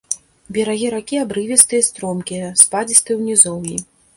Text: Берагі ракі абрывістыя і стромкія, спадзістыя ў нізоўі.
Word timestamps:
Берагі 0.55 0.87
ракі 0.93 1.19
абрывістыя 1.25 1.81
і 1.85 1.87
стромкія, 1.91 2.51
спадзістыя 2.63 3.15
ў 3.17 3.21
нізоўі. 3.29 3.75